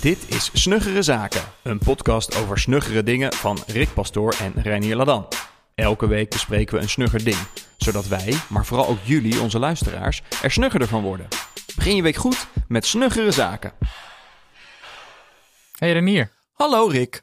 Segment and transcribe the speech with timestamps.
[0.00, 5.28] Dit is Snuggere Zaken, een podcast over snuggere dingen van Rick Pastoor en Reinier Ladan.
[5.74, 7.36] Elke week bespreken we een snugger ding,
[7.76, 11.28] zodat wij, maar vooral ook jullie, onze luisteraars, er snuggerder van worden.
[11.76, 13.72] Begin je week goed met Snuggere Zaken.
[15.78, 16.32] Hey Renier.
[16.52, 17.22] Hallo Rick.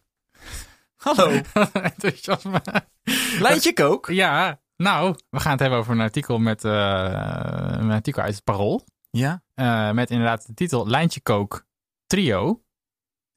[0.96, 1.30] Hallo.
[1.73, 2.62] Enthousiasme.
[3.39, 4.07] Lijntje kook.
[4.09, 6.71] Ja, nou, we gaan het hebben over een artikel met eh,
[7.80, 8.86] een artikel uit het Parool.
[9.09, 9.44] Ja.
[9.54, 11.66] Eh, met inderdaad de titel Lijntje Kook
[12.07, 12.62] Trio.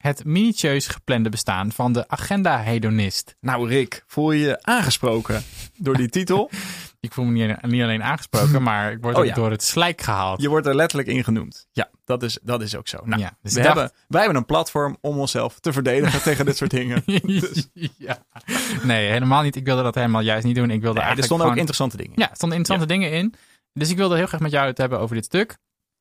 [0.00, 3.36] Het minutieus geplande bestaan van de agenda-hedonist.
[3.40, 5.42] Nou Rick, voel je je aangesproken
[5.76, 6.50] door die titel?
[7.00, 9.34] Ik voel me niet, niet alleen aangesproken, maar ik word Oh ook ja.
[9.34, 10.40] door het slijk gehaald.
[10.42, 11.66] Je wordt er letterlijk in genoemd.
[11.72, 12.98] Ja, dat is, dat is ook zo.
[13.04, 16.44] Nou, Ja, dus we dacht- hebben, wij hebben een platform om onszelf te verdedigen tegen
[16.44, 17.02] dit soort dingen.
[17.98, 18.24] ja.
[18.82, 19.56] Nee, helemaal niet.
[19.56, 20.70] Ik wilde dat helemaal juist niet doen.
[20.70, 22.12] Ik wilde Nee, er eigenlijk stonden ook interessante dingen.
[22.16, 23.34] Ja, er stonden interessante dingen in.
[23.72, 25.56] Dus ik wilde heel graag met jou het hebben over dit stuk.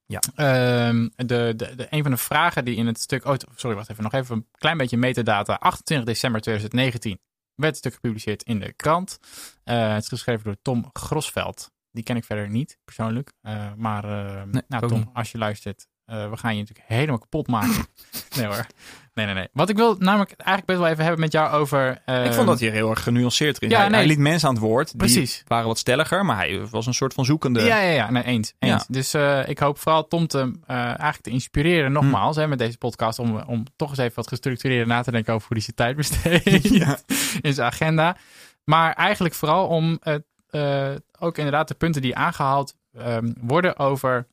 [0.09, 0.19] Ja.
[0.35, 3.25] Ehm, de, de, de, een van de vragen die in het stuk...
[3.25, 4.03] Oh, sorry, wacht even.
[4.03, 5.53] Nog even een klein beetje metadata.
[5.53, 7.19] 28 december 2019
[7.55, 9.19] werd het stuk gepubliceerd in de krant.
[9.63, 11.71] Eh, het is geschreven door Tom Grosveld.
[11.91, 13.33] Die ken ik verder niet, persoonlijk.
[13.41, 15.09] Eh, maar eh, Nee, nou, Tom, niet.
[15.13, 15.87] als je luistert...
[16.09, 17.85] eh, we gaan je natuurlijk helemaal kapot maken.
[18.37, 18.65] nee hoor.
[19.13, 19.47] Nee, nee, nee.
[19.53, 21.91] Wat ik wil namelijk eigenlijk best wel even hebben met jou over...
[21.91, 23.69] Ik ehm, vond dat hij er heel erg genuanceerd erin.
[23.69, 23.97] Ja, hij, nee.
[23.97, 24.87] hij liet mensen aan het woord.
[24.87, 25.43] Die Precies.
[25.47, 27.61] waren wat stelliger, maar hij was een soort van zoekende.
[27.61, 28.11] Ja, ja, ja.
[28.11, 28.53] Nee, eens.
[28.59, 28.71] eens.
[28.71, 28.85] Ja.
[28.87, 32.77] Dus eh, ik hoop vooral Tom te, eh, eigenlijk te inspireren, nogmaals, hè, met deze
[32.77, 35.75] podcast, om, om toch eens even wat gestructureerd na te denken over hoe hij zijn
[35.75, 36.97] tijd besteedt Ja.
[37.41, 38.17] in zijn agenda.
[38.63, 39.99] Maar eigenlijk vooral om
[40.49, 44.27] eh, ook inderdaad de punten die aangehaald ehm, worden over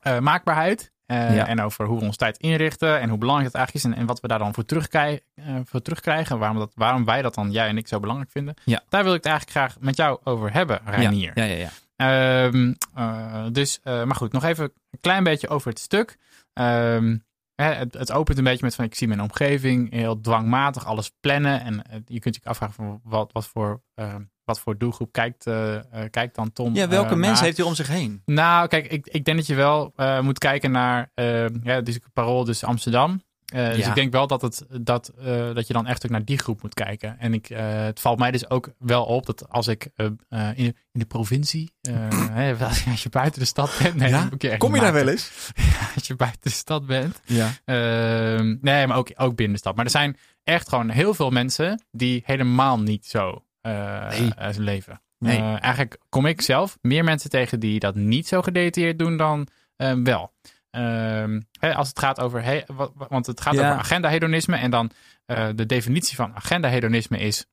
[0.00, 0.92] eh, maakbaarheid.
[1.06, 1.46] eh, Ja.
[1.46, 3.92] En over hoe we ons tijd inrichten en hoe belangrijk dat eigenlijk is.
[3.92, 6.38] En, en wat we daar dan voor, terugkrijgen, eh, voor terugkrijgen.
[6.38, 8.54] Waarom, dat, waarom wij dat dan, jij en ik, zo belangrijk vinden.
[8.64, 8.82] Ja.
[8.88, 11.32] Daar wil ik het eigenlijk graag met jou over hebben, Reinier.
[11.34, 11.70] Ja, ja, ja.
[11.96, 16.16] Ehm, eh, dus, maar goed, nog even een klein beetje over het stuk.
[16.52, 17.16] Ehm,
[17.54, 21.12] hè, het, het opent een beetje met van ik zie mijn omgeving heel dwangmatig alles
[21.20, 21.60] plannen.
[21.60, 24.14] En je kunt je afvragen van wat, wat, voor, eh,
[24.50, 26.74] wat voor doelgroep kijkt, eh, eh, kijkt dan Tom.
[26.74, 27.44] Ja, welke eh, mensen naar?
[27.44, 28.22] heeft hij om zich heen?
[28.24, 32.44] Nou, kijk, ik, ik denk dat je wel moet kijken naar eh ja, dus Parool,
[32.44, 33.22] dus Amsterdam.
[33.44, 35.12] Dus ik denk wel dat, het, dat,
[35.54, 37.18] dat je dan echt ook naar die groep moet kijken.
[37.18, 40.74] En ik, het valt mij dus ook wel op dat als ik in, de, in
[40.92, 41.70] de provincie,
[42.32, 42.56] hè,
[42.90, 43.94] als je buiten de stad bent.
[43.94, 44.56] Nee, Ja?
[44.58, 45.30] Kom je daar wel eens?
[45.94, 47.20] Als je buiten de stad bent.
[47.24, 47.50] Ja.
[47.64, 49.76] Ehm, nee, maar ook, ook binnen de stad.
[49.76, 54.34] Maar er zijn echt gewoon heel veel mensen die helemaal niet zo Nee.
[54.34, 55.00] eh, leven.
[55.18, 55.36] Nee.
[55.38, 59.46] Eh, eigenlijk kom ik zelf meer mensen tegen die dat niet zo gedetailleerd doen dan
[59.76, 60.32] eh, wel.
[60.70, 62.62] Ehm, als het gaat over, he-
[63.08, 63.60] want het gaat Ja.
[63.68, 64.90] over agenda-hedonisme en dan
[65.26, 67.44] eh, de definitie van agenda-hedonisme is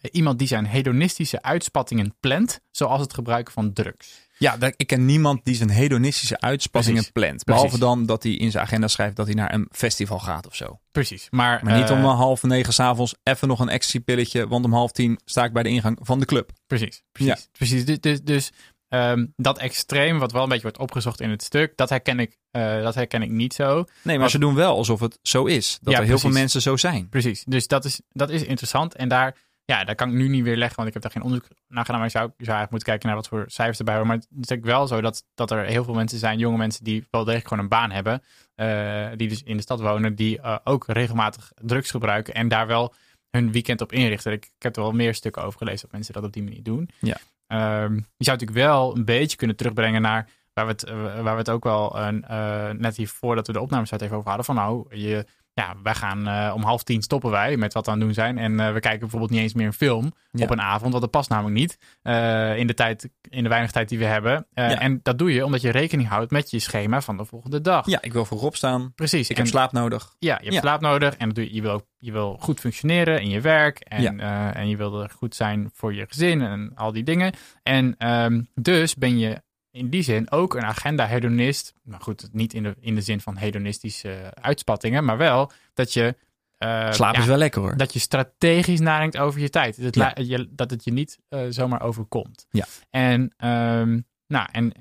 [0.00, 4.26] eh, iemand die zijn hedonistische uitspattingen plant, zoals het gebruiken van drugs.
[4.38, 7.44] Ja, ik ken niemand die zijn hedonistische uitspattingen plant.
[7.44, 7.86] Behalve Precies.
[7.86, 10.80] dan dat hij in zijn agenda schrijft dat hij naar een festival gaat of zo.
[10.92, 11.26] Precies.
[11.30, 14.92] Maar, Maar niet eh, om half negen s'avonds even nog een ecstasy-pilletje, want om half
[14.92, 16.50] tien sta ik bij de ingang van de club.
[16.66, 17.48] Precies, precies.
[17.52, 17.84] precies.
[17.84, 18.50] Dus, dus, dus
[18.88, 22.36] ehm, dat extreem, wat wel een beetje wordt opgezocht in het stuk, dat herken ik,
[22.50, 23.74] eh, dat herken ik niet zo.
[23.74, 25.78] Nee, maar Wat- ze doen wel alsof het zo is.
[25.82, 27.08] Dat Ja, er heel veel mensen zo zijn.
[27.08, 27.44] Precies.
[27.44, 28.94] Dus dat is, dat is interessant.
[28.94, 29.36] En daar,
[29.72, 31.84] ja, daar kan ik nu niet weer leggen, want ik heb daar geen onderzoek naar
[31.84, 32.00] gedaan.
[32.00, 34.08] Maar je zou, zou eigenlijk moeten kijken naar wat voor cijfers erbij horen.
[34.08, 36.84] Maar het is natuurlijk wel zo dat, dat er heel veel mensen zijn, jonge mensen,
[36.84, 38.22] die wel degelijk gewoon een baan hebben.
[38.54, 42.66] eh, die dus in de stad wonen, die eh, ook regelmatig drugs gebruiken en daar
[42.66, 42.94] wel
[43.30, 44.32] hun weekend op inrichten.
[44.32, 46.62] Ik, ik heb er wel meer stukken over gelezen dat mensen dat op die manier
[46.62, 46.90] doen.
[46.98, 47.16] Ja.
[47.46, 51.32] Ehm, je zou natuurlijk wel een beetje kunnen terugbrengen naar waar we het, eh, waar
[51.32, 54.44] we het ook wel eh, net hier voordat we de opnames even over hadden.
[54.44, 55.26] Van nou, je,
[55.58, 58.14] ja, wij gaan eh, om half tien stoppen wij met wat we aan het doen
[58.14, 58.38] zijn.
[58.38, 60.44] En eh, we kijken bijvoorbeeld niet eens meer een film Ja.
[60.44, 60.90] op een avond.
[60.90, 64.04] Want dat past namelijk niet eh, in, de tijd, in de weinig tijd die we
[64.04, 64.46] hebben.
[64.52, 64.80] Ja.
[64.80, 67.86] En dat doe je omdat je rekening houdt met je schema van de volgende dag.
[67.86, 68.92] Ja, ik wil vroeg opstaan.
[68.94, 69.28] Precies.
[69.30, 70.14] Ik En- heb slaap nodig.
[70.18, 70.60] ja, je hebt Ja.
[70.60, 73.78] slaap nodig en dat doe je, je, wil, je wil goed functioneren in je werk
[73.78, 74.20] en,
[74.54, 77.32] en je wil er goed zijn voor je gezin en al die dingen.
[77.62, 79.42] En ehm, dus ben je
[79.78, 81.72] in die zin ook een agenda-hedonist.
[81.82, 86.16] Nou goed, niet in de, in de zin van hedonistische uitspattingen, maar wel dat je...
[86.58, 87.76] eh, Slaap ja, is wel lekker hoor.
[87.76, 89.82] dat je strategisch nadenkt over je tijd.
[89.82, 90.12] Dat Ja.
[90.14, 92.46] je- dat het je niet eh, zomaar overkomt.
[92.50, 92.64] Ja.
[92.90, 94.72] En, ehm, nou, en,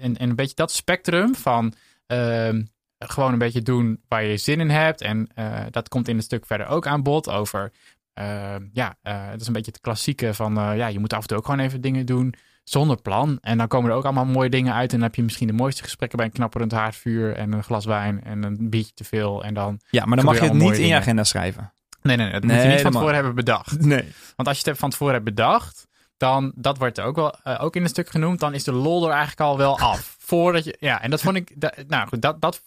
[0.00, 1.72] en, en een beetje dat spectrum van
[2.06, 2.62] ehm,
[2.98, 5.00] gewoon een beetje doen waar je zin in hebt.
[5.00, 7.72] En eh, dat komt in het stuk verder ook aan bod over...
[8.12, 8.96] ehm, ja,
[9.30, 10.54] dat is een beetje het klassieke van...
[10.54, 12.34] ja, je moet af en toe ook gewoon even dingen doen
[12.64, 13.38] zonder plan.
[13.40, 14.90] En dan komen er ook allemaal mooie dingen uit.
[14.92, 17.36] En dan heb je misschien de mooiste gesprekken bij een knapperend haardvuur...
[17.36, 19.44] en een glas wijn en een biertje te veel.
[19.44, 19.80] En dan...
[19.90, 21.72] Ja, maar dan mag je het niet in je agenda schrijven.
[22.02, 22.34] Nee, nee, nee.
[22.34, 23.80] Dat Nee, moet je niet dat van tevoren hebben bedacht.
[23.80, 24.12] Nee.
[24.36, 25.86] Want als je het van tevoren hebt bedacht,
[26.16, 29.04] dan, dat wordt ook wel eh, ook in een stuk genoemd, dan is de lol
[29.04, 30.16] er eigenlijk al wel af.
[30.18, 32.62] Voordat je, ja, en dat vond ik, da- nou goed, dat, dat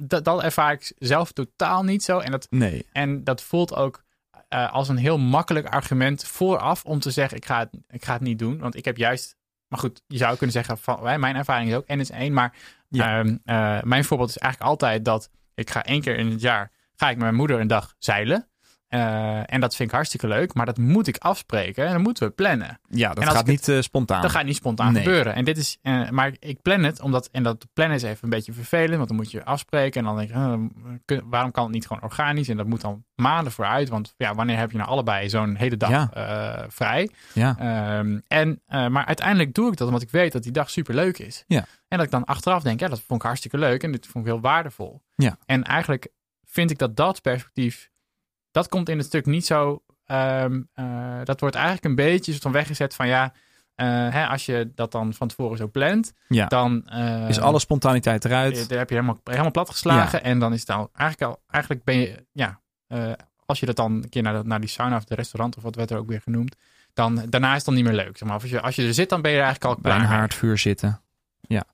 [0.00, 2.18] dat, dat ervaar ik zelf totaal niet zo.
[2.18, 2.86] En dat, Nee.
[2.92, 4.02] en dat voelt ook
[4.48, 8.12] eh, als een heel makkelijk argument vooraf om te zeggen: ik ga, het, ik ga
[8.12, 8.58] het niet doen.
[8.58, 9.36] Want ik heb juist.
[9.68, 12.32] Maar goed, je zou kunnen zeggen: van, mijn ervaring is ook N is 1.
[12.32, 12.54] Maar
[12.88, 13.18] Ja.
[13.18, 16.70] ehm, eh, mijn voorbeeld is eigenlijk altijd dat ik ga één keer in het jaar.
[16.94, 18.47] ga ik met mijn moeder een dag zeilen.
[18.88, 20.54] Eh, en dat vind ik hartstikke leuk.
[20.54, 21.86] Maar dat moet ik afspreken.
[21.86, 22.80] En dan moeten we plannen.
[22.88, 24.22] Ja, dat gaat ik het- niet eh, spontaan.
[24.22, 25.02] Dat gaat niet spontaan Nee.
[25.02, 25.34] gebeuren.
[25.34, 28.30] En dit is, eh, maar ik plan het, omdat, en dat plannen is even een
[28.30, 30.00] beetje vervelend, want dan moet je afspreken.
[30.00, 30.30] En dan denk
[31.06, 32.48] je, waarom kan het niet gewoon organisch?
[32.48, 35.76] En dat moet dan maanden vooruit, want ja, wanneer heb je nou allebei zo'n hele
[35.76, 36.66] dag Ja.
[36.68, 37.10] vrij?
[37.32, 37.56] Ja.
[37.58, 41.18] Ehm, en, maar uiteindelijk doe ik dat omdat ik weet dat die dag super leuk
[41.18, 41.44] is.
[41.46, 41.64] Ja.
[41.88, 44.24] En dat ik dan achteraf denk, ja, dat vond ik hartstikke leuk en dit vond
[44.26, 45.02] ik heel waardevol.
[45.16, 45.36] Ja.
[45.46, 46.08] En eigenlijk
[46.44, 47.88] vind ik dat dat perspectief,
[48.50, 50.84] dat komt in het stuk niet zo, ehm, eh,
[51.24, 53.32] dat wordt eigenlijk een beetje soort van weggezet van ja,
[53.74, 56.46] eh, hè, als je dat dan van tevoren zo plant, Ja.
[56.46, 56.86] dan
[57.28, 58.58] Is alle spontaniteit eruit?
[58.58, 60.22] eh, daar heb je helemaal, helemaal plat geslagen.
[60.22, 62.60] En dan is het al eigenlijk, al, eigenlijk ben je, ja,
[63.46, 65.62] als je dat dan een keer naar, de- naar die sauna of het restaurant of
[65.62, 66.56] wat werd er ook weer genoemd,
[66.94, 68.16] dan daarna is het dan niet meer leuk.
[68.18, 68.36] Zeg maar.
[68.36, 70.04] Of als, je, als je er zit, dan ben je er eigenlijk al Bij klaar
[70.04, 71.00] een haardvuur zitten.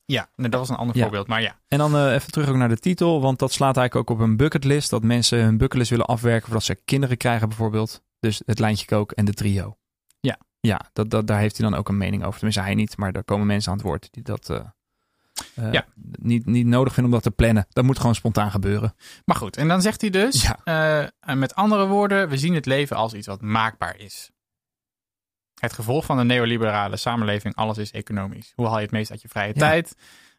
[0.07, 1.03] Ja, nee, dat was een ander Ja.
[1.03, 1.27] voorbeeld.
[1.27, 4.11] Maar ja, En dan eh, even terug ook naar de titel, want dat slaat eigenlijk
[4.11, 4.91] ook op een bucketlist.
[4.91, 8.03] Dat mensen hun bucketlist willen afwerken voordat ze kinderen krijgen bijvoorbeeld.
[8.21, 9.77] Dus het lijntje kook en de trio.
[10.21, 10.39] Ja.
[10.61, 12.35] Ja, dat, dat, daar heeft hij dan ook een mening over.
[12.35, 14.61] Tenminste, hij niet, maar daar komen mensen aan het woord die dat eh,
[15.55, 15.85] eh, Ja.
[16.19, 17.67] niet, niet nodig vinden om dat te plannen.
[17.69, 18.95] Dat moet gewoon spontaan gebeuren.
[19.25, 19.57] maar goed.
[19.57, 21.11] En dan zegt hij dus, Ja.
[21.35, 24.31] met andere woorden, we zien het leven als iets wat maakbaar is.
[25.61, 28.53] Het gevolg van de neoliberale samenleving, alles is economisch.
[28.55, 29.61] Hoe haal je het meest uit je vrije Ja.
[29.61, 29.97] tijd?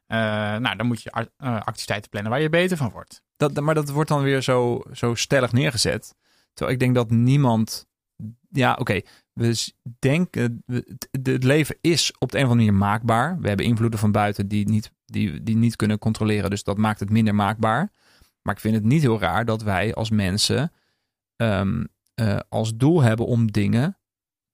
[0.08, 0.18] Eh,
[0.58, 3.24] nou, dan moet je eh, activiteiten plannen waar je beter van wordt.
[3.38, 6.16] Dat, maar dat wordt dan weer zo, zo stellig neergezet.
[6.54, 7.88] Terwijl ik denk dat niemand.
[8.50, 9.02] Ja, oké.
[9.34, 10.64] we denken.
[11.22, 13.40] het leven is op de een of andere manier maakbaar.
[13.40, 16.50] We hebben invloeden van buiten die niet, die, die niet kunnen controleren.
[16.50, 17.92] Dus dat maakt het minder maakbaar.
[18.42, 20.72] Maar ik vind het niet heel raar dat wij als mensen.
[21.36, 21.84] ehm,
[22.14, 23.98] eh, als doel hebben om dingen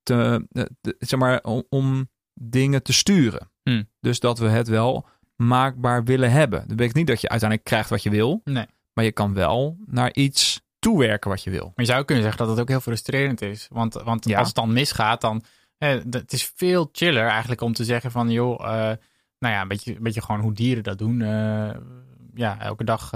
[0.04, 0.46] te.
[0.52, 3.52] eh, te- zeg maar, om, om dingen te sturen.
[3.64, 3.90] Hmm.
[4.00, 6.60] Dus dat we het wel maakbaar willen hebben.
[6.60, 8.42] Dat betekent niet dat je uiteindelijk krijgt wat je wil.
[8.44, 8.66] Nee.
[8.94, 11.64] Maar je kan wel naar iets toewerken wat je wil.
[11.64, 13.68] Maar je zou kunnen zeggen dat het ook heel frustrerend is.
[13.72, 14.38] Want, want Ja.
[14.38, 15.40] als het dan misgaat, dan...
[15.80, 18.30] d- het is veel chiller eigenlijk om te zeggen van...
[18.32, 18.98] joh, eh,
[19.40, 21.22] nou ja, een beetje, een beetje gewoon hoe dieren dat doen.
[21.22, 21.76] Eh,
[22.34, 23.12] ja, elke dag...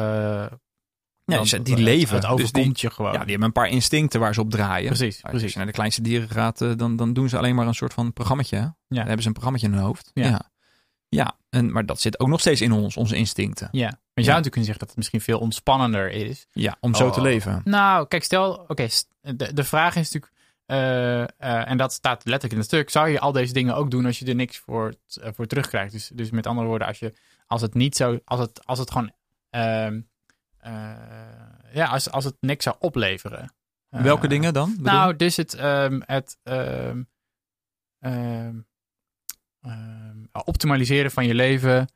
[1.26, 2.14] Ja, dan- die het- leven.
[2.16, 3.12] Het Dus overkomt je gewoon.
[3.12, 4.88] Ja, die hebben een paar instincten waar ze op draaien.
[4.88, 5.52] precies, Als precies.
[5.52, 7.94] je naar de kleinste dieren gaat, eh, dan, dan doen ze alleen maar een soort
[7.94, 8.56] van programmaatje.
[8.58, 8.62] hè?
[8.88, 10.12] Dan hebben ze een programmaatje in hun hoofd.
[10.14, 10.24] Ja.
[10.26, 10.42] Ja.
[11.10, 11.38] ja.
[11.50, 13.68] en, maar dat zit ook nog steeds in ons, onze instincten.
[13.72, 16.48] Ja, maar je zou natuurlijk kunnen zeggen dat het misschien veel ontspannender is.
[16.52, 17.14] Ja, om zo Oh.
[17.14, 17.62] te leven.
[17.64, 18.88] Nou, kijk, stel, oké,
[19.22, 20.34] de, de vraag is natuurlijk,
[20.66, 23.92] eh, eh, en dat staat letterlijk in het stuk, zou je al deze dingen ook
[23.92, 25.92] doen als je er niks voor, eh, voor terugkrijgt?
[25.92, 27.14] Dus, dus met andere woorden, als, je,
[27.48, 29.12] als het niet zo, als het, als het gewoon,
[29.50, 30.02] ehm, eh,
[31.72, 33.54] ja, als, als het niks zou opleveren.
[33.90, 34.70] Eh, Welke dingen dan?
[34.70, 34.84] bedoel?
[34.94, 37.02] Nou, dus het, ehm, het ehm,
[38.00, 38.56] ehm,
[40.46, 41.88] optimaliseren van je leven.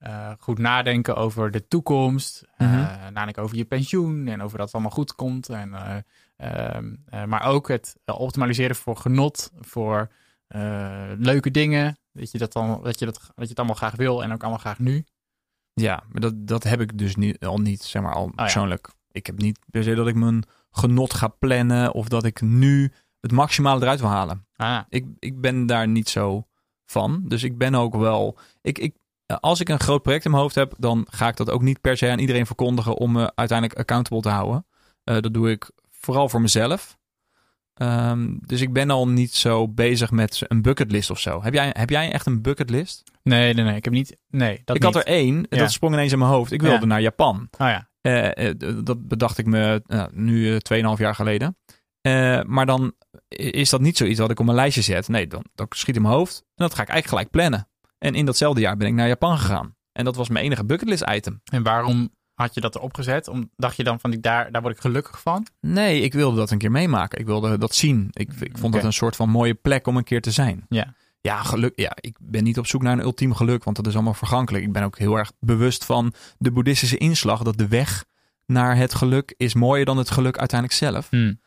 [0.00, 2.44] eh, goed nadenken over de toekomst.
[2.56, 3.12] eh, Mhm.
[3.12, 5.48] nadenken over je pensioen en over dat het allemaal goed komt.
[5.48, 10.10] En, eh, eh, maar ook het eh, optimaliseren voor genot, voor
[10.46, 11.98] eh, leuke dingen.
[12.12, 14.40] Dat je, dat, dan, dat, je dat, dat je het allemaal graag wil en ook
[14.40, 15.04] allemaal graag nu.
[15.80, 18.42] Ja, maar dat, dat heb ik dus niet, al niet, zeg maar, al Oh ja.
[18.42, 18.88] persoonlijk.
[19.10, 22.92] Ik heb niet per se dat ik mijn genot ga plannen of dat ik nu
[23.20, 24.46] het maximale eruit wil halen.
[24.56, 26.46] Ah, Ik, ik ben daar niet zo
[26.86, 27.22] van.
[27.24, 28.38] Dus ik ben ook wel.
[28.62, 28.94] Ik, ik,
[29.40, 31.80] als ik een groot project in mijn hoofd heb, dan ga ik dat ook niet
[31.80, 34.66] per se aan iedereen verkondigen om me uiteindelijk accountable te houden.
[35.04, 36.98] Eh, dat doe ik vooral voor mezelf.
[37.74, 41.42] Ehm, dus ik ben al niet zo bezig met een bucketlist of zo.
[41.42, 43.09] Heb jij, heb jij echt een bucketlist?
[43.22, 43.76] Nee, nee, nee.
[43.76, 44.16] Ik heb niet.
[44.28, 45.58] Nee, dat ik had er één, Ja.
[45.58, 46.52] dat sprong ineens in mijn hoofd.
[46.52, 46.84] Ik wilde Ja.
[46.84, 47.48] naar Japan.
[47.58, 47.88] Oh ja.
[48.00, 51.56] Eh, eh, dat bedacht ik me eh, nu eh, 2,5 jaar geleden.
[52.00, 52.92] Eh, maar dan
[53.28, 55.08] is dat niet zoiets wat ik op mijn lijstje zet.
[55.08, 56.36] Nee, dan, dan schiet in mijn hoofd.
[56.38, 57.68] En dat ga ik eigenlijk gelijk plannen.
[57.98, 59.76] En in datzelfde jaar ben ik naar Japan gegaan.
[59.92, 61.40] En dat was mijn enige bucketlist item.
[61.52, 63.28] En waarom had je dat erop gezet?
[63.28, 65.46] Om, dacht je dan van, die, daar, daar word ik gelukkig van?
[65.60, 67.18] Nee, ik wilde dat een keer meemaken.
[67.18, 68.08] Ik wilde dat zien.
[68.12, 70.64] Ik, ik vond dat een soort van mooie plek om een keer te zijn.
[70.68, 70.94] Ja.
[71.20, 71.72] Ja, geluk.
[71.74, 74.64] Ja, ik ben niet op zoek naar een ultiem geluk, want dat is allemaal vergankelijk.
[74.64, 78.04] Ik ben ook heel erg bewust van de boeddhistische inslag dat de weg
[78.46, 81.08] naar het geluk is mooier dan het geluk uiteindelijk zelf.
[81.10, 81.38] Hmm.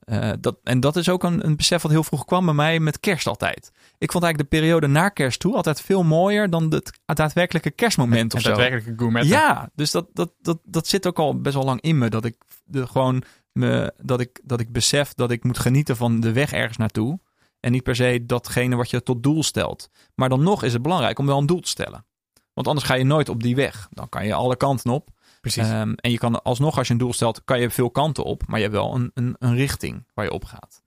[0.00, 2.80] Eh, dat, en dat is ook een, een besef wat heel vroeg kwam bij mij
[2.80, 3.70] met kerst altijd.
[3.98, 8.34] Ik vond eigenlijk de periode na kerst toe altijd veel mooier dan het daadwerkelijke kerstmoment
[8.34, 9.26] of Het daadwerkelijke gourmet.
[9.26, 12.08] Ja, dus dat, dat, dat, dat zit ook al best wel lang in me.
[12.08, 16.20] Dat ik de, gewoon me, dat ik, dat ik besef dat ik moet genieten van
[16.20, 17.18] de weg ergens naartoe.
[17.60, 19.90] En niet per se datgene wat je tot doel stelt.
[20.14, 22.06] Maar dan nog is het belangrijk om wel een doel te stellen.
[22.54, 23.88] Want anders ga je nooit op die weg.
[23.90, 25.08] Dan kan je alle kanten op.
[25.40, 25.68] Precies.
[25.68, 28.46] Ehm, en je kan alsnog, als je een doel stelt, kan je veel kanten op.
[28.46, 30.82] Maar je hebt wel een, een, een richting waar je op gaat.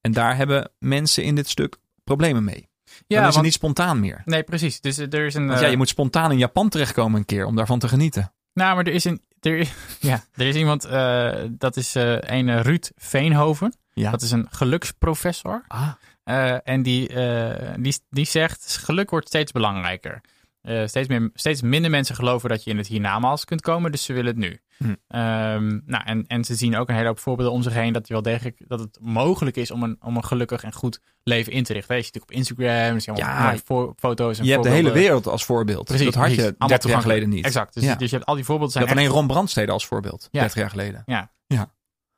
[0.00, 2.68] En daar hebben mensen in dit stuk problemen mee.
[3.06, 4.22] Dan is het niet spontaan meer.
[4.24, 4.80] Nee, precies.
[4.80, 5.46] Dus eh, er is een.
[5.46, 8.32] Want eh, ja, je moet spontaan in Japan terechtkomen een keer om daarvan te genieten.
[8.52, 9.22] Nou, maar er is een.
[9.40, 9.68] Er,
[10.00, 10.84] ja, er is iemand.
[10.84, 13.74] eh, dat is eh een eh, Ruud Veenhoven.
[14.00, 14.10] Ja.
[14.10, 15.64] Dat is een geluksprofessor.
[15.68, 15.88] Ah,
[16.24, 20.20] Eh, en die, eh, die, die zegt: geluk wordt steeds belangrijker.
[20.60, 24.04] Eh, steeds, meer, steeds minder mensen geloven dat je in het hiernamaals kunt komen, dus
[24.04, 24.60] ze willen het nu.
[24.76, 24.94] Hm.
[25.08, 28.06] Ehm, nou, en, en ze zien ook een hele hoop voorbeelden om zich heen dat,
[28.06, 31.52] je wel degelijk, dat het mogelijk is om een, om een gelukkig en goed leven
[31.52, 31.94] in te richten.
[31.94, 34.70] Weet je, natuurlijk op Instagram, dus je allemaal Ja, voor, foto's en je hebt de
[34.70, 35.84] hele wereld als voorbeeld.
[35.84, 36.52] Precies, dat had je precies.
[36.58, 37.44] 30 Allemaal jaar geleden niet.
[37.44, 37.74] Exact.
[37.74, 37.94] Dus, Ja.
[37.94, 40.40] dus je hebt al die voorbeelden Je had alleen Ron Brandstede als voorbeeld, Ja.
[40.40, 41.02] 30 jaar geleden.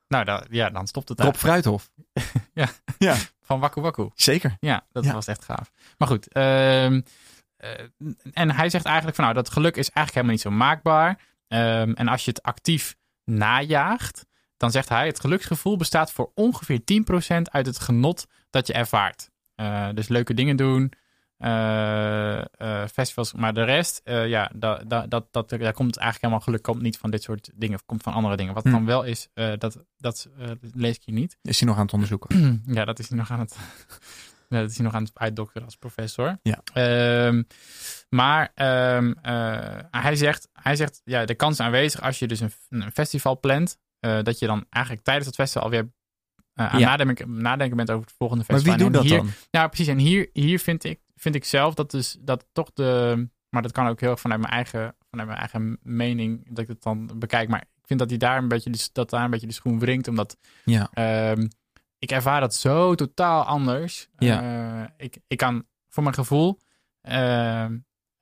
[0.09, 1.41] Nou, da- ja, dan stopt het Rob daar.
[1.41, 1.91] Fruithof.
[3.43, 4.09] Van Wakku Wakku.
[4.15, 4.57] Zeker.
[4.61, 5.13] Ja, dat Ja.
[5.13, 5.71] was echt gaaf.
[5.99, 6.29] Maar goed.
[6.33, 7.01] ehm,
[7.57, 7.71] eh,
[8.33, 11.21] en hij zegt eigenlijk van nou, dat geluk is eigenlijk helemaal niet zo maakbaar.
[11.49, 16.85] Ehm, en als je het actief najaagt, dan zegt hij het geluksgevoel bestaat voor ongeveer
[16.85, 19.31] 10% uit het genot dat je ervaart.
[19.55, 20.93] Eh, dus leuke dingen doen,
[21.39, 26.21] eh, eh, festivals, maar de rest, eh, ja, dat, dat, dat, dat, daar komt eigenlijk
[26.21, 28.55] helemaal geluk komt niet van dit soort dingen, of komt van andere dingen.
[28.55, 28.71] Wat Hm.
[28.71, 29.29] dan wel is,
[29.59, 30.29] dat, dat
[30.75, 31.39] lees ik hier niet.
[31.43, 32.63] Is hij nog aan het onderzoeken?
[32.79, 33.57] Ja, dat is hij nog aan het,
[34.49, 36.39] ja, dat is hij nog aan het uitdokteren als professor.
[36.43, 36.61] Ja.
[36.73, 37.43] Ehm,
[38.09, 42.41] maar ehm, eh, hij zegt, hij zegt ja, de kans is aanwezig als je dus
[42.41, 45.89] een, een festival plant, dat je dan eigenlijk tijdens het festival alweer
[46.55, 46.87] aan Ja.
[46.97, 48.79] nadenken, nadenken bent over het volgende Maar festival.
[48.79, 49.31] wie doet dat hier, dan?
[49.51, 49.87] Ja, precies.
[49.87, 53.29] En hier, hier vind, ik, vind ik zelf dat dus dat toch de.
[53.49, 56.69] Maar dat kan ook heel erg vanuit mijn eigen, vanuit mijn eigen mening dat ik
[56.69, 57.49] het dan bekijk.
[57.49, 60.09] Maar ik vind dat hij daar een beetje dat daar een beetje de schoen wringt.
[60.09, 60.89] Omdat Ja.
[60.93, 61.47] Ehm,
[61.99, 64.09] ik ervaar dat zo totaal anders.
[64.19, 64.43] Ja.
[64.43, 66.59] Eh, ik, ik kan voor mijn gevoel.
[67.01, 67.79] ehm,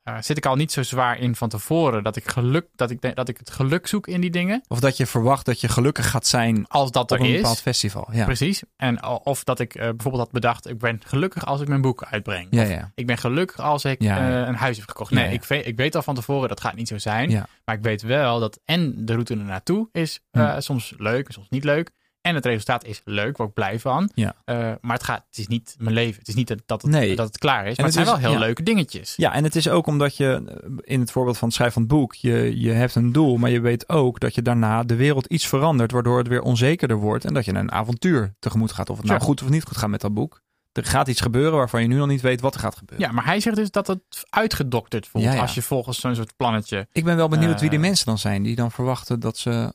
[0.07, 3.15] eh, zit ik al niet zo zwaar in van tevoren dat ik, geluk, dat, ik,
[3.17, 4.63] dat ik het geluk zoek in die dingen.
[4.69, 7.37] Of dat je verwacht dat je gelukkig gaat zijn Als dat op er een is.
[7.37, 8.09] bepaald festival.
[8.13, 8.25] Ja.
[8.25, 8.63] Precies.
[8.77, 12.05] En of dat ik eh, bijvoorbeeld had bedacht, ik ben gelukkig als ik mijn boek
[12.11, 12.47] uitbreng.
[12.51, 12.91] Ja, Of ja.
[12.95, 15.11] ik ben gelukkig als ik Ja, eh, een huis heb gekocht.
[15.11, 15.33] Nee.
[15.33, 17.47] Ik, weet, ik weet al van tevoren, dat gaat niet zo zijn.
[17.65, 20.61] Maar ik weet wel dat en de route er naartoe is Hm.
[20.61, 21.91] soms leuk, soms niet leuk.
[22.27, 24.11] En het resultaat is leuk, waar ik blij van.
[24.15, 24.35] Ja.
[24.45, 26.19] Eh, maar het, gaat, het is niet mijn leven.
[26.19, 27.17] Het is niet dat, het, Nee.
[27.17, 27.77] dat het klaar is.
[27.77, 28.47] Maar het het, zijn is- wel heel ja.
[28.47, 29.15] leuke dingetjes.
[29.17, 31.89] Ja, en het is ook omdat je eh, in het voorbeeld van het schrijven van
[31.89, 34.97] het boek, je, je hebt een doel, maar je weet ook dat je daarna de
[34.97, 38.91] wereld iets verandert, waardoor het weer onzekerder wordt en dat je een avontuur tegemoet gaat.
[38.91, 40.45] Of het nou goed of niet goed gaat met dat boek.
[40.73, 43.07] Er gaat iets gebeuren waarvan je nu nog niet weet wat er gaat gebeuren.
[43.07, 45.25] Ja, maar hij zegt dus dat het uitgedokterd voelt.
[45.25, 45.41] Ja, ja.
[45.41, 46.87] Als je volgens zo'n soort plannetje.
[46.93, 47.85] Ik ben wel benieuwd wie die Eh.
[47.85, 49.73] mensen dan zijn die dan verwachten dat ze,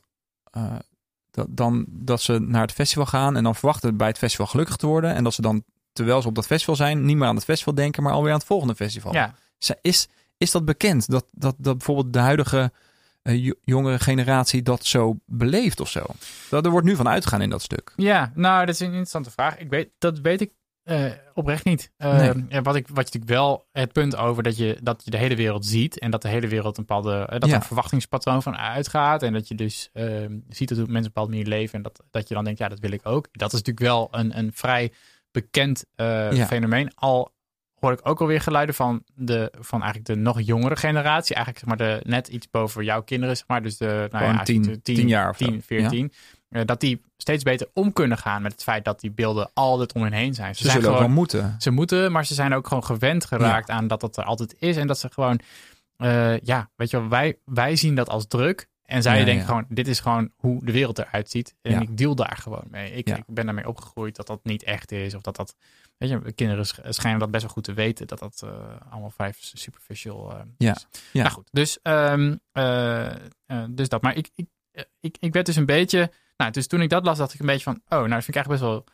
[1.32, 4.76] dat, dan, dat ze naar het festival gaan en dan verwachten bij het festival gelukkig
[4.76, 5.14] te worden.
[5.14, 7.74] En dat ze dan, terwijl ze op dat festival zijn, niet meer aan het festival
[7.74, 9.12] denken, maar alweer aan het volgende festival.
[9.12, 9.34] Ja,
[9.82, 10.08] Is,
[10.38, 11.10] is dat bekend?
[11.10, 12.72] Dat, dat, dat bijvoorbeeld de huidige
[13.22, 16.04] eh, jo- jongere generatie dat zo beleeft of zo?
[16.48, 17.92] Dat, er wordt nu van uitgegaan in dat stuk.
[17.96, 19.58] ja, nou, dat is een interessante vraag.
[19.58, 21.92] Ik weet, dat weet ik eh, oprecht niet.
[21.98, 22.32] Nee.
[22.48, 25.16] ja, wat, ik, wat je natuurlijk wel, het punt over dat je, dat je de
[25.16, 25.98] hele wereld ziet.
[25.98, 27.54] En dat de hele wereld een bepaalde, eh, dat Ja.
[27.56, 29.22] een verwachtingspatroon van uitgaat.
[29.22, 30.04] En dat je dus eh,
[30.48, 31.74] ziet dat mensen op een bepaalde manier leven.
[31.74, 33.28] En dat, dat je dan denkt, ja, dat wil ik ook.
[33.32, 34.92] Dat is natuurlijk wel een, een vrij
[35.30, 36.46] bekend eh, Ja.
[36.46, 36.90] fenomeen.
[36.94, 37.32] Al
[37.80, 41.34] hoor ik ook alweer geluiden van, de, van eigenlijk de nog jongere generatie.
[41.34, 43.62] Eigenlijk zeg maar de, net iets boven jouw kinderen, zeg maar.
[43.62, 45.44] Dus de, nou ja, tien- eigenlijk de tien jaar of zo.
[45.44, 46.12] 10, 14.
[46.52, 49.92] Eh, dat die steeds beter om kunnen gaan met het feit dat die beelden altijd
[49.92, 50.54] om hen heen zijn.
[50.54, 51.54] Ze, Ze zijn zullen ook gewoon, wel moeten.
[51.58, 54.76] ze moeten, maar ze zijn ook gewoon gewend geraakt aan dat dat er altijd is.
[54.76, 55.40] En dat ze gewoon,
[55.96, 58.70] eh, ja, weet je wel, wij, wij zien dat als druk.
[58.82, 59.48] En zij Ja, denken ja.
[59.48, 61.54] gewoon, dit is gewoon hoe de wereld eruit ziet.
[61.62, 62.92] En ik deal daar gewoon mee.
[62.92, 65.14] Ik, ik ben daarmee opgegroeid dat dat niet echt is.
[65.14, 65.54] Of dat dat,
[65.98, 68.06] weet je, kinderen sch- schijnen dat best wel goed te weten.
[68.06, 68.50] Dat dat eh,
[68.90, 70.72] allemaal vrij superficial Ja.
[70.74, 70.86] is.
[71.12, 71.22] Ja.
[71.22, 73.16] Nou goed, dus, ehm, eh, eh,
[73.70, 74.02] dus dat.
[74.02, 74.46] Maar ik, ik,
[75.00, 77.46] ik, ik werd dus een beetje, nou, dus toen ik dat las, dacht ik een
[77.46, 78.84] beetje van, oh, nou, dat vind ik eigenlijk best wel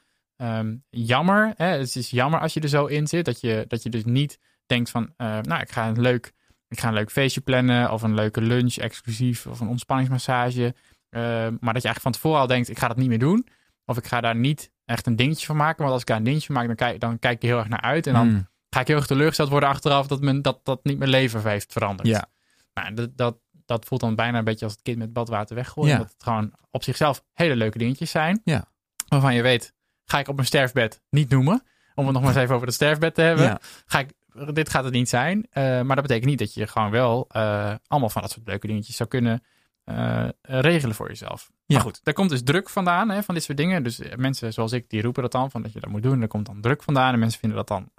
[0.49, 1.53] ehm, jammer.
[1.57, 1.67] Hè?
[1.67, 3.25] Het is jammer als je er zo in zit.
[3.25, 6.33] Dat je, dat je dus niet denkt van, eh, nou, ik ga een leuk,
[6.69, 7.93] ik ga een leuk feestje plannen.
[7.93, 9.47] Of een leuke lunch exclusief.
[9.47, 10.75] Of een ontspanningsmassage.
[11.09, 11.21] Eh,
[11.61, 13.47] maar dat je eigenlijk van tevoren al denkt, ik ga dat niet meer doen.
[13.85, 15.79] Of ik ga daar niet echt een dingetje van maken.
[15.79, 17.59] Want als ik daar een dingetje van maak, dan kijk, dan kijk ik er heel
[17.59, 18.07] erg naar uit.
[18.07, 18.49] En dan Mm.
[18.71, 21.73] ga ik heel erg teleurgesteld worden achteraf dat, men, dat, dat niet mijn leven heeft
[21.73, 22.09] veranderd.
[22.09, 22.29] Ja.
[22.75, 23.39] Nou, dat, dat,
[23.69, 25.91] dat voelt dan bijna een beetje als het kind met badwater weggooien.
[25.91, 25.99] Ja.
[25.99, 28.41] Dat het gewoon op zichzelf hele leuke dingetjes zijn.
[28.45, 28.65] Ja.
[29.09, 31.63] Waarvan je weet, ga ik op mijn sterfbed niet noemen.
[31.95, 33.45] Om het nog maar eens even over het sterfbed te hebben.
[33.45, 33.61] Ja.
[33.87, 34.13] Ga ik,
[34.53, 35.47] dit gaat het niet zijn.
[35.51, 38.67] Eh, maar dat betekent niet dat je gewoon wel eh, allemaal van dat soort leuke
[38.67, 39.43] dingetjes zou kunnen
[39.85, 41.51] eh, regelen voor jezelf.
[41.67, 41.75] Ja.
[41.75, 43.83] Maar goed, daar komt dus druk vandaan hè, van dit soort dingen.
[43.83, 46.19] Dus mensen zoals ik, die roepen dat dan, van dat je dat moet doen.
[46.19, 47.13] Daar komt dan druk vandaan.
[47.13, 47.91] En mensen vinden dat dan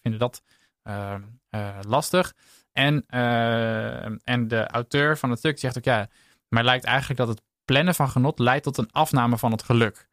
[0.00, 0.42] vinden dat,
[1.86, 2.34] lastig.
[2.72, 6.08] En, uh, en de auteur van het stuk zegt ook, ja,
[6.48, 10.08] mij lijkt eigenlijk dat het plannen van genot leidt tot een afname van het geluk.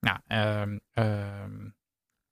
[0.00, 0.18] Nou,
[0.60, 1.74] um, um,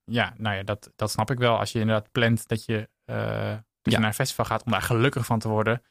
[0.04, 1.58] ja, nou ja, dat, dat snap ik wel.
[1.58, 4.82] Als je inderdaad plant dat je, uh, dat je naar een festival gaat om daar
[4.82, 5.82] gelukkig van te worden,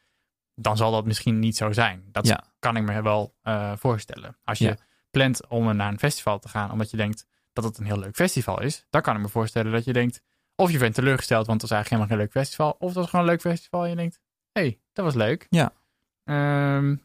[0.56, 2.04] dan zal dat misschien niet zo zijn.
[2.12, 2.44] Dat Ja.
[2.60, 4.38] kan ik me wel uh, voorstellen.
[4.44, 4.78] Als je Ja.
[5.10, 8.16] plant om naar een festival te gaan, omdat je denkt dat het een heel leuk
[8.16, 10.22] festival is, dan kan ik me voorstellen dat je denkt,
[10.60, 13.10] of je bent teleurgesteld, want het was eigenlijk helemaal geen leuk festival, of het was
[13.10, 14.20] gewoon een leuk festival en je denkt,
[14.52, 15.48] hé, hey, dat was leuk.
[15.50, 15.74] Ja.
[16.24, 16.96] Ehm,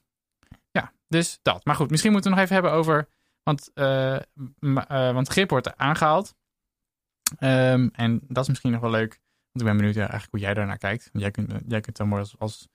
[0.71, 1.65] ja, dus dat.
[1.65, 3.09] Maar goed, misschien moeten we nog even hebben over,
[3.43, 4.19] want, uh,
[4.61, 6.35] uh, want grip wordt aangehaald.
[7.39, 9.21] Ehm, en dat is misschien nog wel leuk,
[9.53, 11.09] want ik ben benieuwd ja, eigenlijk hoe jij daarnaar kijkt.
[11.13, 12.69] Want jij kunt, jij kunt dan mooi als, als,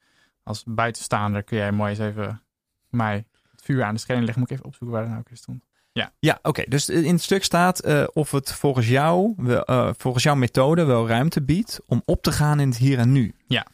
[0.43, 2.43] als buitenstaander, kun jij mooi eens even
[2.89, 4.39] mij het vuur aan de schenen leggen.
[4.39, 5.68] Moet ik even opzoeken waar het nou ook weer stond.
[6.19, 6.63] Ja, oké.
[6.67, 11.07] Dus in het stuk staat eh, of het volgens jou, eh, volgens jouw methode wel
[11.07, 13.35] ruimte biedt om op te gaan in het hier en nu.
[13.47, 13.65] Ja.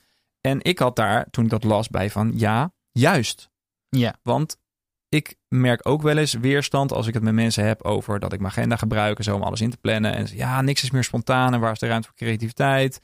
[0.41, 3.49] En ik had daar, toen ik dat las, bij van ja, juist.
[3.89, 4.15] Ja.
[4.23, 4.57] Want
[5.09, 8.39] ik merk ook wel eens weerstand als ik het met mensen heb over dat ik
[8.39, 10.13] mijn agenda gebruik en zo om alles in te plannen.
[10.13, 13.01] En ja, niks is meer spontaan en waar is de ruimte voor creativiteit?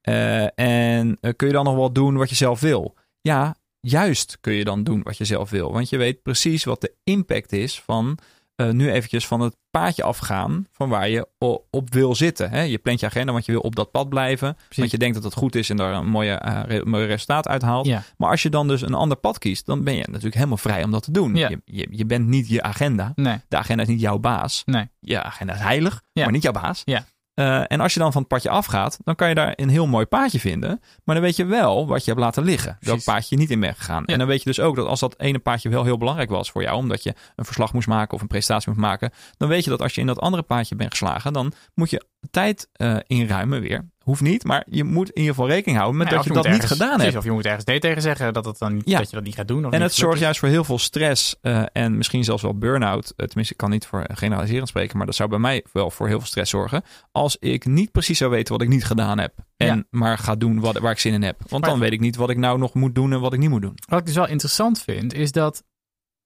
[0.00, 2.96] Eh, en kun je dan nog wel doen wat je zelf wil?
[3.20, 5.72] Ja, juist kun je dan doen wat je zelf wil.
[5.72, 8.18] Want je weet precies wat de impact is van
[8.56, 11.28] uh, nu eventjes van het paadje afgaan van waar je
[11.70, 12.50] op wil zitten.
[12.50, 12.62] Hè?
[12.62, 14.54] Je plant je agenda, want je wil op dat pad blijven.
[14.54, 14.76] Precies.
[14.76, 17.48] Want je denkt dat het goed is en daar een mooie, uh, re mooie resultaat
[17.48, 17.86] uithaalt.
[17.86, 18.02] Ja.
[18.16, 20.84] Maar als je dan dus een ander pad kiest, dan ben je natuurlijk helemaal vrij
[20.84, 21.34] om dat te doen.
[21.34, 21.48] Ja.
[21.48, 23.12] Je, je, je, bent niet je agenda.
[23.14, 23.40] Nee.
[23.48, 24.62] De agenda is niet jouw baas.
[24.64, 24.90] Nee.
[25.00, 26.82] Je agenda is heilig, maar niet jouw baas.
[26.84, 27.04] Ja.
[27.34, 29.86] Uh, en als je dan van het padje afgaat, dan kan je daar een heel
[29.86, 30.80] mooi paadje vinden.
[31.04, 32.76] Maar dan weet je wel wat je hebt laten liggen.
[32.80, 34.02] Welk paadje je niet in bent gegaan.
[34.06, 34.12] Ja.
[34.12, 36.50] En dan weet je dus ook dat als dat ene paadje wel heel belangrijk was
[36.50, 39.64] voor jou, omdat je een verslag moest maken of een presentatie moest maken, dan weet
[39.64, 42.96] je dat als je in dat andere paadje bent geslagen, dan moet je tijd uh,
[43.06, 43.90] inruimen weer.
[44.02, 46.48] Hoeft niet, maar je moet in ieder geval rekening houden met Ja, dat je, dat
[46.48, 47.16] niet gedaan precies, hebt.
[47.16, 48.98] Of je moet ergens nee tegen zeggen dat, het dan Ja.
[48.98, 49.66] dat je dat niet gaat doen.
[49.66, 53.04] Of En het zorgt juist voor heel veel stress uh, en misschien zelfs wel burn-out.
[53.16, 56.08] Uh, tenminste, ik kan niet voor generaliserend spreken, maar dat zou bij mij wel voor
[56.08, 56.82] heel veel stress zorgen.
[57.12, 59.34] Als ik niet precies zou weten wat ik niet gedaan heb.
[59.56, 59.82] En Ja.
[59.90, 61.36] maar ga doen wat, waar ik zin in heb.
[61.48, 63.38] Want Maar- dan weet ik niet wat ik nou nog moet doen en wat ik
[63.38, 63.74] niet moet doen.
[63.88, 65.62] Wat ik dus wel interessant vind, is dat,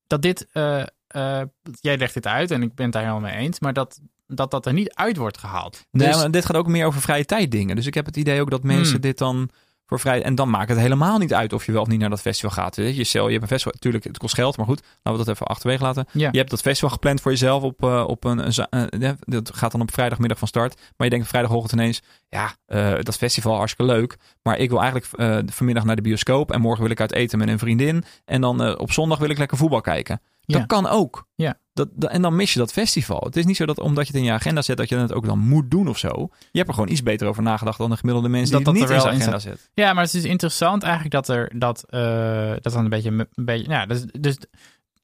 [0.07, 1.41] dat dit, eh, eh,
[1.79, 4.51] jij legt dit uit en ik ben het daar helemaal mee eens, maar dat dat,
[4.51, 5.85] dat er niet uit wordt gehaald.
[5.91, 7.75] Nee, Dus- maar dit gaat ook meer over vrije tijd dingen.
[7.75, 9.01] Dus ik heb het idee ook dat mensen Hmm.
[9.01, 9.49] dit dan
[9.85, 10.23] voor vrij...
[10.23, 12.51] En dan maakt het helemaal niet uit of je wel of niet naar dat festival
[12.51, 12.75] gaat.
[12.75, 13.73] Je, je hebt een festival...
[13.79, 14.81] Tuurlijk, het kost geld, maar goed.
[15.03, 16.05] Laten we dat even achterwege laten.
[16.11, 16.29] Ja.
[16.31, 18.39] Je hebt dat festival gepland voor jezelf op, uh, op een...
[18.39, 20.75] uh, ja, dat gaat dan op vrijdagmiddag van start.
[20.97, 22.01] Maar je denkt vrijdagochtend ineens...
[22.29, 24.17] Ja, uh, dat festival hartstikke leuk.
[24.43, 25.11] Maar ik wil eigenlijk
[25.51, 26.51] vanmiddag naar de bioscoop.
[26.51, 28.03] En morgen wil ik uit eten met een vriendin.
[28.25, 30.21] En dan op zondag wil ik lekker voetbal kijken.
[30.41, 31.25] Dat kan ook.
[31.35, 31.59] Ja.
[31.77, 33.21] Dat, dat- en dan mis je dat festival.
[33.25, 35.13] Het is niet zo dat omdat je het in je agenda zet, dat je het
[35.13, 36.29] ook dan moet doen of zo.
[36.51, 38.81] Je hebt er gewoon iets beter over nagedacht dan de gemiddelde mensen Dat die dat
[38.81, 39.69] niet er in wel zijn in agenda zet.
[39.73, 43.45] Ja, maar het is interessant eigenlijk dat er dat, eh, dat dan een beetje, een
[43.45, 44.37] beetje ja, dus, dus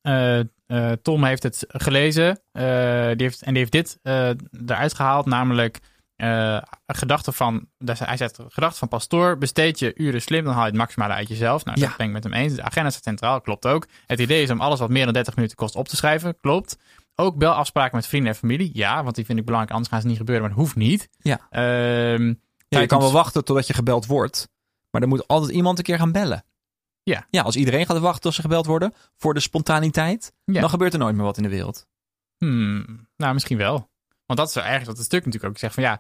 [0.02, 0.46] eh, eh,
[1.02, 2.64] Tom heeft het gelezen die
[3.18, 4.00] heeft, en die heeft dit
[4.66, 5.80] eruit gehaald, namelijk
[6.16, 10.70] eh gedachten van, hij zegt, gedachten van pastoor, besteed je uren slim, dan haal je
[10.70, 11.66] het maximale uit jezelf.
[11.66, 11.88] Nou, Ja.
[11.88, 12.54] dat ben ik met hem eens.
[12.54, 13.88] De agenda staat centraal, klopt ook.
[14.06, 16.78] Het idee is om alles wat meer dan 30 minuten kost op te schrijven, klopt.
[17.16, 20.08] Ook belafspraken met vrienden en familie, ja, want die vind ik belangrijk, anders gaan ze
[20.08, 21.10] niet gebeuren, maar dat hoeft niet.
[21.22, 21.48] Ja.
[21.50, 22.34] Ehm,
[22.68, 24.50] Ja, je kan wel wachten totdat je gebeld wordt.
[24.92, 26.44] Maar er moet altijd iemand een keer gaan bellen.
[27.04, 27.26] Ja.
[27.30, 30.60] Ja, als iedereen gaat wachten tot ze gebeld worden voor de spontaniteit, Ja.
[30.62, 31.86] dan gebeurt er nooit meer wat in de wereld.
[32.38, 33.90] Hmm, nou, misschien wel.
[34.26, 35.74] Want dat is eigenlijk wat het stuk natuurlijk ook zegt.
[35.74, 36.00] Van ja,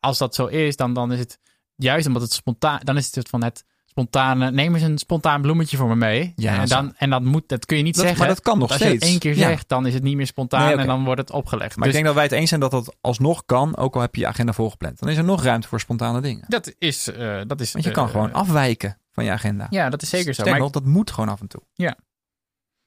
[0.00, 1.38] als dat zo is, dan, dan is het
[1.76, 2.80] juist omdat het spontaan...
[2.82, 4.50] Dan is het van het spontane...
[4.50, 6.32] Neem eens een spontaan bloemetje voor me mee.
[6.36, 8.20] Ja, en, dan, en dat, moet, dat kun je niet Dat- zeggen.
[8.20, 8.92] maar dat kan nog als steeds.
[8.92, 9.48] je het één keer Ja.
[9.48, 11.76] zegt, dan is het niet meer spontaan Nee, en dan wordt het opgelegd.
[11.76, 14.00] Maar dus ik denk dat wij het eens zijn dat dat alsnog kan, ook al
[14.00, 14.98] heb je je agenda volgepland.
[14.98, 16.44] Dan is er nog ruimte voor spontane dingen.
[16.48, 17.08] dat is...
[17.08, 19.66] eh, dat is Want je eh, kan gewoon afwijken van je agenda.
[19.70, 20.44] Ja, dat is zeker zo.
[20.44, 21.62] Maar, dat moet gewoon af en toe.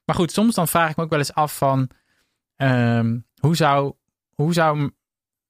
[0.05, 1.89] maar goed, soms dan vraag ik me ook wel eens af van...
[2.55, 3.93] ehm, hoe, zou,
[4.35, 4.91] hoe zou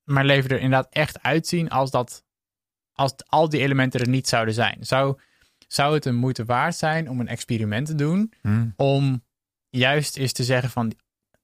[0.04, 2.24] mijn leven er inderdaad echt uitzien als dat...
[2.94, 4.78] Als al die elementen er niet zouden zijn?
[4.80, 5.20] Zou,
[5.68, 8.34] zou het een moeite waard zijn om een experiment te doen?
[8.42, 8.74] Hmm.
[8.76, 9.24] om
[9.70, 10.94] juist eens te zeggen van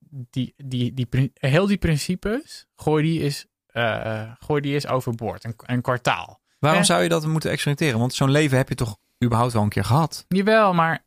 [0.10, 5.43] die, die, die, pri- heel die principes, gooi die eens, eh, gooi die eens overboord.
[5.43, 6.39] Een, een kwartaal.
[6.60, 6.86] Waarom Eh?
[6.86, 7.99] zou je dat moeten experimenteren?
[7.99, 10.25] Want zo'n leven heb je toch überhaupt wel een keer gehad?
[10.27, 11.06] Jawel, maar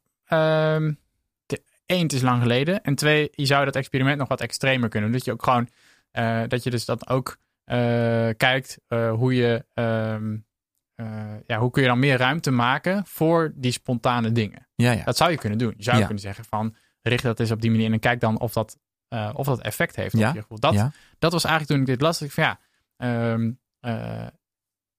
[1.47, 2.83] de, één, het is lang geleden.
[2.83, 5.19] En twee, je zou dat experiment nog wat extremer kunnen doen.
[5.19, 5.69] Dat je ook gewoon,
[6.49, 10.37] dat je dus dan ook eh, kijkt eh, hoe je, ehm,
[10.95, 14.69] eh, ja, hoe kun je dan meer ruimte maken voor die spontane dingen.
[14.75, 15.05] Ja, ja.
[15.05, 15.75] Dat zou je kunnen doen.
[15.77, 16.05] Je zou Ja.
[16.05, 19.31] kunnen zeggen van richt dat eens op die manier en kijk dan of dat, eh,
[19.33, 20.29] of dat effect heeft Ja.
[20.29, 20.61] op je gevoel.
[20.61, 20.93] Dat, ja.
[21.19, 22.23] dat was eigenlijk toen ik dit las.
[22.23, 22.59] Ik van ja,
[23.81, 24.27] eh,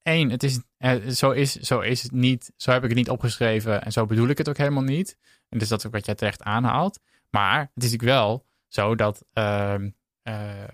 [0.02, 3.10] één, het is, eh, zo, is, zo is het niet, zo heb ik het niet
[3.10, 5.16] opgeschreven en zo bedoel ik het ook helemaal niet.
[5.48, 7.00] En dus dat is ook wat jij terecht aanhaalt.
[7.30, 9.90] Maar het is natuurlijk wel zo dat ehm,
[10.22, 10.64] eh,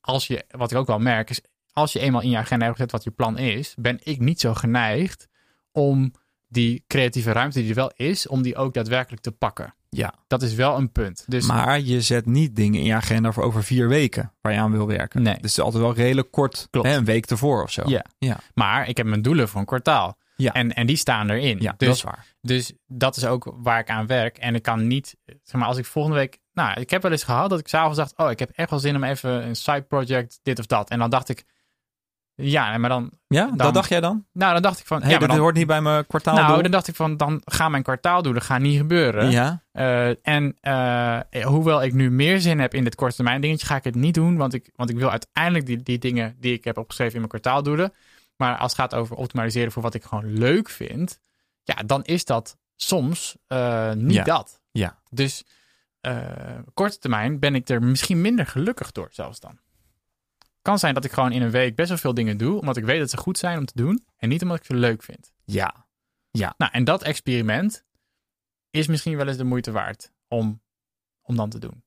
[0.00, 1.40] als je, wat ik ook wel merk, is
[1.72, 4.40] als je eenmaal in je agenda hebt gezet wat je plan is, ben ik niet
[4.40, 5.28] zo geneigd
[5.72, 6.12] om
[6.48, 9.74] die creatieve ruimte die er wel is, om die ook daadwerkelijk te pakken.
[9.88, 10.14] Ja.
[10.26, 11.24] Dat is wel een punt.
[11.26, 14.58] Dus Maar je zet niet dingen in je agenda voor over vier weken waar je
[14.58, 15.22] aan wil werken.
[15.22, 15.32] Nee.
[15.32, 16.86] Dus het is altijd wel redelijk kort, Klopt.
[16.88, 17.82] hè, een week ervoor of zo.
[17.86, 18.04] Ja.
[18.18, 18.38] ja.
[18.54, 20.18] Maar ik heb mijn doelen voor een kwartaal.
[20.36, 20.52] Ja.
[20.52, 21.60] En, en die staan erin.
[21.60, 22.26] Ja, dus, dat is waar.
[22.40, 24.38] Dus dat is ook waar ik aan werk.
[24.38, 26.38] En ik kan niet, zeg maar, als ik volgende week.
[26.52, 28.78] Nou, ik heb wel eens gehad dat ik s'avonds dacht: Oh, ik heb echt wel
[28.78, 30.90] zin om even een side project, dit of dat.
[30.90, 31.44] En dan dacht ik:
[32.34, 33.12] Ja, maar dan.
[33.26, 34.26] Ja, Dan- dat dacht jij dan?
[34.32, 35.00] Nou, dan dacht ik van.
[35.02, 36.34] Hey, ja, maar dat dan, hoort niet bij mijn kwartaal.
[36.34, 39.30] nou, dan dacht ik van: Dan gaan mijn kwartaaldoelen gaan niet gebeuren.
[39.30, 39.62] ja.
[39.72, 43.76] Eh, en eh, hoewel ik nu meer zin heb in dit korte termijn dingetje, ga
[43.76, 44.36] ik het niet doen.
[44.36, 47.30] Want ik, want ik wil uiteindelijk die, die dingen die ik heb opgeschreven in mijn
[47.40, 47.92] kwartaaldoelen.
[48.36, 51.20] Maar als het gaat over optimaliseren voor wat ik gewoon leuk vind,
[51.62, 54.24] ja, dan is dat soms eh, niet Ja.
[54.24, 54.60] dat.
[54.70, 54.98] Ja.
[55.10, 55.48] Dus eh,
[56.74, 59.58] korte termijn ben ik er misschien minder gelukkig door zelfs dan.
[60.62, 62.84] Kan zijn dat ik gewoon in een week best wel veel dingen doe, omdat ik
[62.84, 64.04] weet dat ze goed zijn om te doen.
[64.16, 65.32] En niet omdat ik ze leuk vind.
[66.30, 66.54] Ja.
[66.56, 67.84] Nou, en dat experiment
[68.70, 70.62] is misschien wel eens de moeite waard om,
[71.22, 71.82] om dan te doen.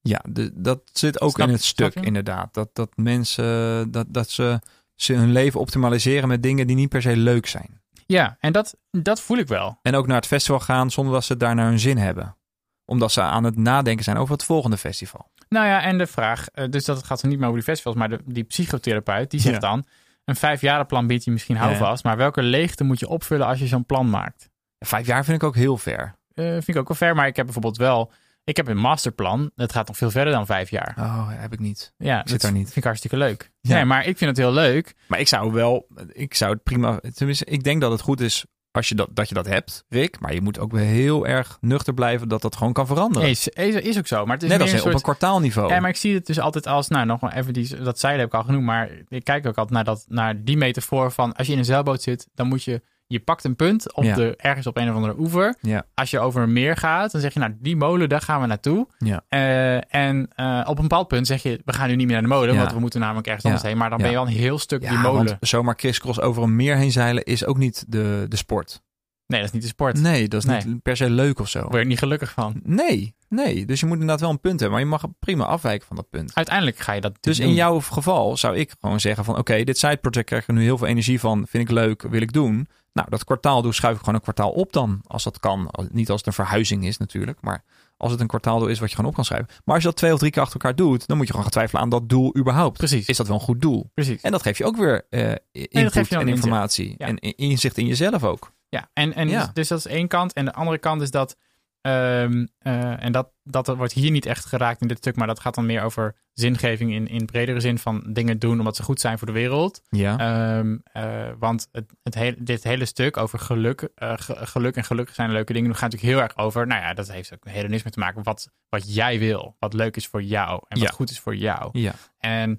[0.00, 2.54] Ja, de, dat zit ook Snap- in het stuk inderdaad.
[2.54, 4.60] Dat, dat mensen, dat, dat ze,
[4.94, 7.77] ze hun leven optimaliseren met dingen die niet per se leuk zijn.
[8.12, 9.78] Ja, en dat, dat voel ik wel.
[9.82, 12.36] En ook naar het festival gaan zonder dat ze daar naar hun zin hebben.
[12.84, 15.30] Omdat ze aan het nadenken zijn over het volgende festival.
[15.48, 17.96] Nou ja, en de vraag, eh, dus dat gaat er niet meer over die festivals,
[17.96, 19.68] maar de, die psychotherapeut, die zegt Ja.
[19.68, 19.86] dan,
[20.24, 23.66] een vijfjarenplan biedt je misschien Ja, houvast, maar welke leegte moet je opvullen als je
[23.66, 24.50] zo'n plan maakt?
[24.78, 26.14] Vijf jaar vind ik ook heel ver.
[26.34, 28.12] Eh, vind ik ook wel fair, maar ik heb bijvoorbeeld wel,
[28.48, 30.94] ik heb een masterplan, dat gaat nog veel verder dan vijf jaar.
[30.98, 31.92] Oh, heb ik niet.
[31.96, 32.64] Ja, zit daar niet.
[32.64, 33.50] vind ik hartstikke leuk.
[33.60, 33.74] Ja.
[33.74, 34.94] Nee, maar ik vind het heel leuk.
[35.06, 38.44] Maar ik zou wel, ik zou het prima, tenminste, ik denk dat het goed is
[38.70, 40.20] als je dat, dat je dat hebt, Rick.
[40.20, 43.28] Maar je moet ook wel heel erg nuchter blijven dat dat gewoon kan veranderen.
[43.28, 45.72] Is, is, is ook zo, maar het is Net als een op een kwartaalniveau.
[45.72, 48.32] Ja, maar ik zie het dus altijd als, nou, nog even die, dat zeilen heb
[48.32, 51.46] ik al genoemd, maar ik kijk ook altijd naar, dat, naar die metafoor van, als
[51.46, 54.14] je in een zeilboot zit, dan moet je, je pakt een punt op Ja.
[54.14, 55.54] de, ergens op een of andere oever.
[55.60, 55.84] Ja.
[55.94, 58.46] Als je over een meer gaat, dan zeg je, nou, die molen, daar gaan we
[58.46, 58.86] naartoe.
[58.98, 59.24] Ja.
[59.28, 62.28] Eh, en eh, op een bepaald punt zeg je, we gaan nu niet meer naar
[62.30, 63.76] de molen, want we moeten namelijk ergens anders heen.
[63.76, 65.24] Maar dan ben je al een heel stuk die molen.
[65.24, 68.82] want zomaar crisscross over een meer heen zeilen is ook niet de, de sport.
[69.26, 70.00] Nee, dat is niet de sport.
[70.00, 70.64] Nee, dat is Nee.
[70.64, 71.60] niet per se leuk of zo.
[71.60, 72.60] Word je niet gelukkig van.
[72.62, 73.64] Nee, nee.
[73.66, 76.10] Dus je moet inderdaad wel een punt hebben, maar je mag prima afwijken van dat
[76.10, 76.34] punt.
[76.34, 79.78] Uiteindelijk ga je dat Dus in jouw geval zou ik gewoon zeggen van oké, dit
[79.78, 82.32] side project krijg ik er nu heel veel energie van, vind ik leuk, wil ik
[82.32, 82.68] doen.
[82.98, 85.70] Nou, dat kwartaal doe, schuif ik gewoon een kwartaal op dan, als dat kan.
[85.90, 87.64] Niet als het een verhuizing is natuurlijk, maar
[87.96, 89.48] als het een kwartaal doel is wat je gewoon op kan schrijven.
[89.64, 91.46] Maar als je dat twee of drie keer achter elkaar doet, dan moet je gewoon
[91.46, 92.78] gaan twijfelen aan dat doel überhaupt.
[92.78, 93.06] Precies.
[93.06, 93.90] Is dat wel een goed doel?
[93.94, 94.20] Precies.
[94.20, 96.94] En dat geeft je ook weer eh input en informatie.
[96.98, 97.06] Ja.
[97.06, 98.52] En inzicht in jezelf ook.
[98.68, 99.44] Ja, en, en Ja.
[99.44, 100.32] Dus, dus dat is één kant.
[100.32, 101.36] En de andere kant is dat,
[101.80, 105.40] ehm, eh, en dat, dat wordt hier niet echt geraakt in dit stuk, maar dat
[105.40, 109.00] gaat dan meer over zingeving in, in bredere zin van dingen doen omdat ze goed
[109.00, 109.82] zijn voor de wereld.
[109.88, 110.18] Ja.
[110.18, 114.84] Ehm, eh, want het, het hele, dit hele stuk over geluk, eh, ge- geluk en
[114.84, 117.54] gelukkig zijn leuke dingen, gaat natuurlijk heel erg over, nou ja, dat heeft ook met
[117.54, 120.94] hedonisme te maken, wat, wat jij wil, wat leuk is voor jou en wat Ja.
[120.94, 121.68] goed is voor jou.
[121.78, 121.92] ja.
[122.18, 122.58] En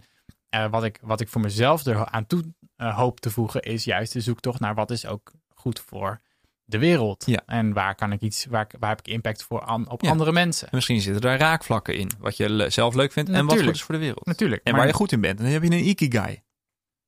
[0.70, 4.22] wat, ik, wat ik voor mezelf er aan toe hoop te voegen, is juist de
[4.22, 6.22] zoektocht naar wat is ook goed voor
[6.70, 7.24] de wereld.
[7.26, 7.42] Ja.
[7.46, 10.10] En waar kan ik iets, waar, waar heb ik impact voor aan, op Ja.
[10.10, 10.68] andere mensen?
[10.68, 12.10] En misschien zitten daar raakvlakken in.
[12.20, 14.26] Wat je zelf leuk vindt en wat goed is voor de wereld.
[14.26, 14.64] Natuurlijk.
[14.64, 15.38] En maar- waar je goed in bent.
[15.38, 16.42] En dan heb je een ikigai.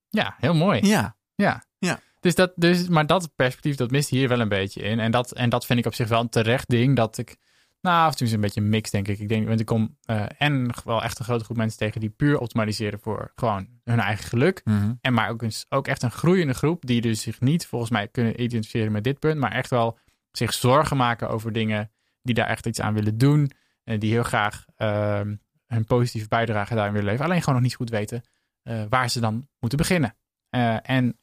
[0.09, 0.87] Ja, heel mooi.
[0.87, 1.15] Ja.
[1.35, 1.65] Ja.
[1.77, 1.99] Ja.
[2.19, 4.99] Dus dat, dus, maar dat perspectief, dat mist hier wel een beetje in.
[4.99, 6.95] En dat, en dat vind ik op zich wel een terecht ding.
[6.95, 7.37] Dat ik,
[7.81, 9.19] nou, of tenminste een beetje een mix, denk ik.
[9.19, 12.09] Ik denk, want ik kom eh, en wel echt een grote groep mensen tegen die
[12.09, 14.61] puur optimaliseren voor gewoon hun eigen geluk.
[14.63, 14.93] Mhm.
[15.01, 18.07] En maar ook, eens, ook echt een groeiende groep die dus zich niet volgens mij
[18.07, 19.97] kunnen identificeren met dit punt, maar echt wel
[20.31, 21.91] zich zorgen maken over dingen
[22.21, 23.51] die daar echt iets aan willen doen.
[23.83, 25.35] En die heel graag ehm
[25.67, 27.29] hun positieve bijdrage daarin willen leveren.
[27.29, 28.23] Alleen gewoon nog niet goed weten
[28.63, 30.15] eh, waar ze dan moeten beginnen.
[30.49, 31.15] Eh, en,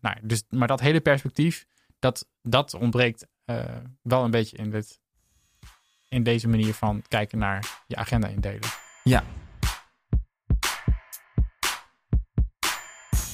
[0.00, 1.66] nou, dus, maar dat hele perspectief,
[1.98, 3.26] dat, dat ontbreekt
[4.02, 5.01] wel een beetje in, dit,
[6.12, 8.68] in deze manier van kijken naar je agenda indelen.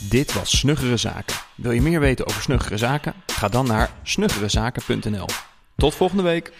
[0.08, 1.36] Dit was Snuggere Zaken.
[1.54, 3.14] Wil je meer weten over Snuggere Zaken?
[3.26, 5.26] Ga dan naar snuggerezaken.nl.
[5.76, 6.52] Tot volgende week.